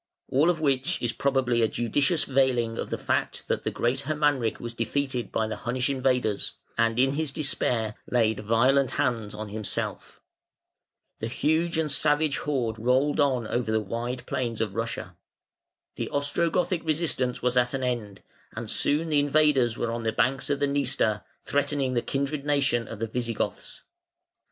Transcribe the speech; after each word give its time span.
All 0.29 0.49
of 0.49 0.59
which 0.59 0.99
is 0.99 1.13
probably 1.13 1.61
a 1.61 1.67
judicious 1.67 2.23
veiling 2.23 2.79
of 2.79 2.89
the 2.89 2.97
fact, 2.97 3.47
that 3.49 3.61
the 3.63 3.69
great 3.69 3.99
Hermanric 4.01 4.59
was 4.59 4.73
defeated 4.73 5.31
by 5.31 5.45
the 5.45 5.57
Hunnish 5.57 5.91
invaders, 5.91 6.55
and 6.75 6.97
in 6.97 7.13
his 7.13 7.31
despair 7.31 7.93
laid 8.09 8.39
violent 8.39 8.89
hands 8.93 9.35
on 9.35 9.49
himself. 9.49 10.19
[Footnote 11.19 11.29
7: 11.29 11.29
Mentioned 11.29 11.29
by 11.29 11.29
Ammianus 11.29 11.29
Marcellinus.] 11.29 11.29
The 11.29 11.39
huge 11.39 11.77
and 11.77 11.91
savage 11.91 12.37
horde 12.39 12.79
rolled 12.79 13.19
on 13.19 13.47
over 13.47 13.71
the 13.71 13.79
wide 13.79 14.25
plains 14.25 14.59
of 14.61 14.73
Russia. 14.73 15.15
The 15.97 16.09
Ostrogothic 16.11 16.83
resistance 16.83 17.43
was 17.43 17.55
at 17.55 17.75
an 17.75 17.83
end; 17.83 18.23
and 18.55 18.67
soon 18.71 19.09
the 19.09 19.19
invaders 19.19 19.77
were 19.77 19.91
on 19.91 20.01
the 20.01 20.11
banks 20.11 20.49
of 20.49 20.59
the 20.59 20.65
Dniester 20.65 21.21
threatening 21.43 21.93
the 21.93 22.01
kindred 22.01 22.43
nation 22.43 22.87
of 22.87 22.97
the 22.97 23.05
Visigoths. 23.05 23.83